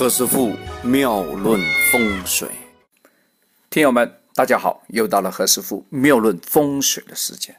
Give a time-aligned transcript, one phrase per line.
[0.00, 1.60] 何师傅妙论
[1.92, 2.48] 风水，
[3.68, 7.54] 听友们，大家好，又到了何师傅妙论风水的时间。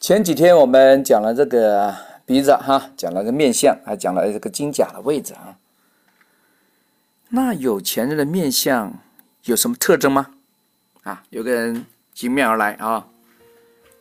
[0.00, 1.94] 前几天我们讲了这个
[2.24, 5.58] 鼻子哈，讲了个面相，还讲了这个金甲的位置啊。
[7.28, 8.94] 那有钱人的面相
[9.44, 10.30] 有什么特征吗？
[11.02, 11.84] 啊，有个人
[12.20, 13.06] 迎面而来啊，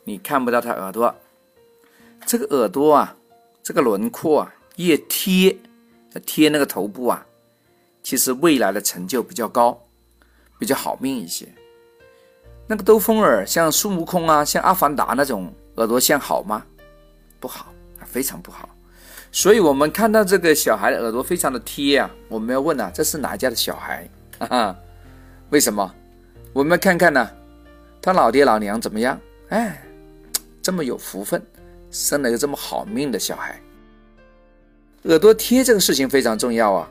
[0.05, 1.13] 你看不到他耳朵，
[2.25, 3.17] 这个耳朵啊，
[3.61, 4.55] 这个轮廓啊。
[4.77, 5.55] 越贴，
[6.25, 7.25] 贴那个头部啊，
[8.03, 9.79] 其实未来的成就比较高，
[10.59, 11.47] 比较好命一些。
[12.67, 16.65] 那个兜风耳像孙悟空啊，像阿凡达那种耳朵像好吗？
[17.39, 17.73] 不好，
[18.05, 18.69] 非常不好。
[19.31, 24.09] 所以我们看到这个小孩的耳朵非常的贴啊，我们要问啊，这是哪家的小孩？
[24.39, 24.75] 哈哈，
[25.49, 25.93] 为什么？
[26.53, 27.29] 我们看看呢，
[28.01, 29.19] 他老爹老娘怎么样？
[29.49, 29.81] 哎，
[30.61, 31.41] 这么有福分，
[31.91, 33.59] 生了一个这么好命的小孩。
[35.03, 36.87] 耳朵贴这个事情非常重要啊，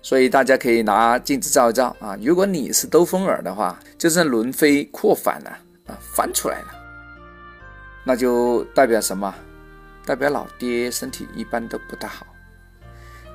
[0.00, 2.16] 所以大家可以拿镜子照一照啊。
[2.22, 5.50] 如果你是兜风耳的话，就是轮飞扩反了
[5.86, 6.68] 啊，翻出来了，
[8.02, 9.34] 那就代表什么？
[10.06, 12.26] 代表老爹身体一般都不大好。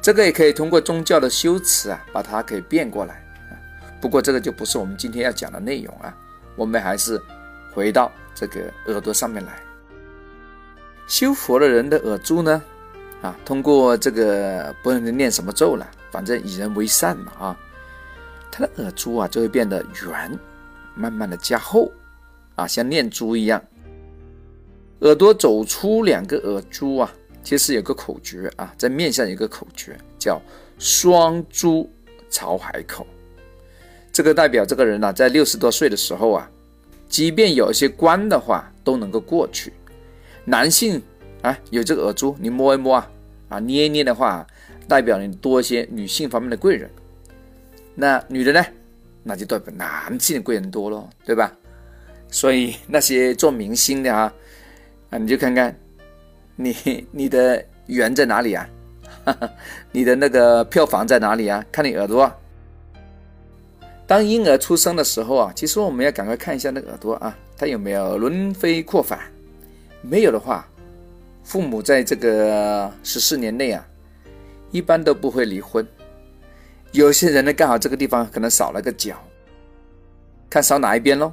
[0.02, 3.24] 这个也可以通过宗教的修辞啊，把它给变过来。
[4.02, 6.16] 不过这个就不是我们今天要讲的内容啊，
[6.56, 7.22] 我们还是
[7.74, 9.54] 回到这个耳朵上面来。
[11.08, 12.62] 修佛的人的耳珠呢？
[13.22, 17.60] 啊，通过这个不能念什么咒了，反正以人为善嘛啊，
[18.52, 20.40] 他的耳珠啊就会变得圆，
[20.94, 21.92] 慢慢的加厚，
[22.56, 23.60] 啊，像念珠一样。
[25.00, 30.40] 耳朵走出两个耳珠啊，其实有个口诀啊，在面相有个口诀叫
[30.78, 31.92] 双珠
[32.30, 33.06] 朝海口，
[34.12, 36.48] 这个代表这个人呢，在六十多岁的时候啊，
[37.10, 39.74] 即便有一些关的话都能够过去。
[40.46, 41.02] 男性。
[41.42, 43.12] 啊，有这个耳珠，你摸一摸啊，
[43.50, 44.46] 啊捏一捏的话，
[44.88, 46.90] 代表你多一些女性方面的贵人。
[47.96, 48.66] 那女的呢，
[49.24, 51.52] 那就代表男性的贵人多咯，对吧？
[52.30, 54.34] 所以那些做明星的啊，
[55.10, 55.74] 啊你就看看
[56.56, 58.70] 你你的缘在哪里啊？
[59.92, 61.64] 你的那个票房在哪里啊？
[61.72, 62.32] 看你耳朵。
[64.06, 69.20] 当婴儿出生的时候啊，其实我们要赶快看一下那个耳朵啊，它有没有轮飞扩反？
[70.02, 70.68] 没有的话。
[71.48, 73.88] 父母在这个十四年内啊，
[74.70, 75.88] 一般都不会离婚。
[76.92, 79.16] 有些人呢，刚好这个地方可能少了个角，
[80.50, 81.32] 看少哪一边喽。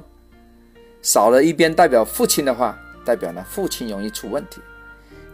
[1.01, 4.61] 少了一边代表父亲的话，代表呢父亲容易出问题。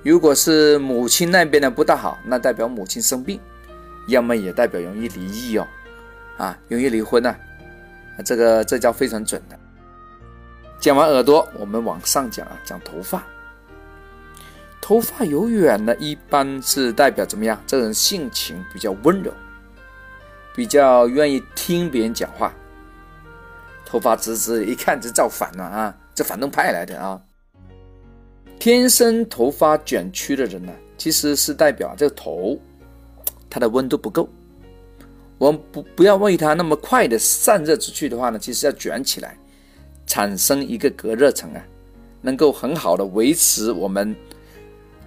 [0.02, 3.40] 如果是母亲那边呢不大好，那代表母亲生病，
[4.08, 5.68] 要么也代表容易离异哦，
[6.38, 7.36] 啊，容易离婚呐。
[8.26, 9.56] 这个这叫非常准的。
[10.80, 13.24] 讲完耳朵，我们往上讲啊，讲头发。
[14.82, 17.62] 头发有远呢，一般是代表怎么样？
[17.68, 19.32] 这人性情比较温柔，
[20.56, 22.52] 比较愿意听别人讲话。
[23.86, 25.96] 头发直直，一看就造反了啊！
[26.16, 27.22] 这反动派来的啊！
[28.58, 32.60] 天生头发卷曲的人呢，其实是代表这个头，
[33.50, 34.28] 它的温度不够。
[35.38, 39.38] 我们不不要为它那么快的散热出去的话呢，其实要卷起来，
[40.08, 41.64] 产生一个隔热层啊，
[42.22, 44.16] 能够很好的维持我们。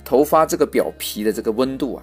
[0.04, 2.02] 头发这个表皮的这个温度啊，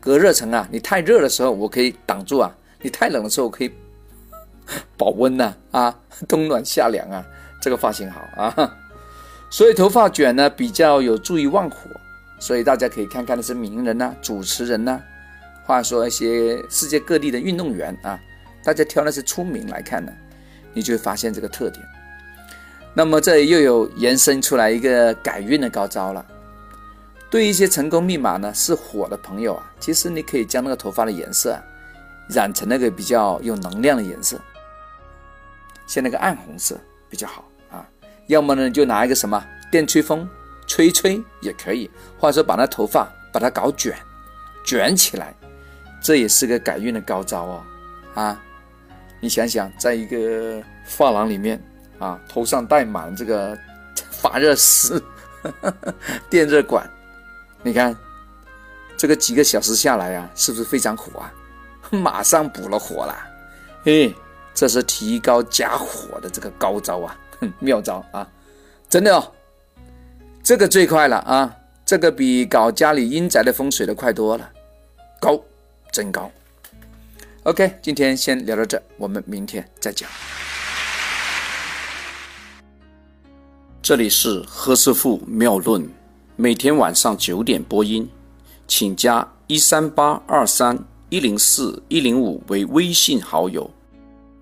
[0.00, 3.72] 隔热层啊，你太热的时候我可以挡住啊，你太冷的时候可以
[4.96, 7.24] 保温呐啊， 冬暖夏凉啊，
[7.62, 8.76] 这个发型好啊，
[9.50, 11.76] 所以头发卷呢比较有助于旺火，
[12.38, 15.00] 所以大家可以看看那些名人呐、主持人呐，
[15.64, 18.20] 话说一些世界各地的运动员啊，
[18.62, 20.12] 大家挑那些出名来看呢，
[20.74, 21.82] 你就会发现这个特点。
[22.96, 26.24] 那么这又有延伸出来一个改运的高招了。
[27.30, 31.58] 对一些成功密码呢是火的朋友啊，其实你可以将那个头发的颜色
[32.28, 34.38] 染成那个比较有能量的颜色，
[35.86, 37.84] 像那个暗红色比较好啊。
[38.28, 40.28] 要么呢就拿一个什么电吹风
[40.66, 43.94] 吹吹也可以，或者说把那头发把它搞卷
[44.64, 45.34] 卷起来，
[46.00, 47.62] 这也是个改运的高招哦
[48.14, 48.40] 啊。
[49.20, 51.60] 你想想，在一个发廊里面
[51.98, 53.58] 啊，头上戴满这个
[54.10, 55.02] 发热丝、
[56.30, 56.88] 电热管。
[57.64, 57.96] 你看，
[58.94, 61.32] 这个几个小时下来啊，是不是非常火啊？
[61.90, 63.16] 马上补了火了，
[63.84, 64.14] 嘿，
[64.54, 67.18] 这是提高加火的这个高招啊，
[67.60, 68.28] 妙招啊，
[68.88, 69.32] 真的哦，
[70.42, 71.56] 这个最快了啊，
[71.86, 74.50] 这个比搞家里阴宅的风水的快多了，
[75.18, 75.40] 高，
[75.90, 76.30] 真高。
[77.44, 80.08] OK，今天先聊到这，我们明天再讲。
[83.82, 86.03] 这里是何师傅妙论。
[86.36, 88.08] 每天晚上九点播音，
[88.66, 90.76] 请加一三八二三
[91.08, 93.70] 一零四一零五为微信好友。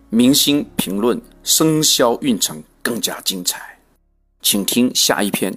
[0.08, 3.78] 明星评论生肖运程更加精彩，
[4.40, 5.54] 请听下一篇。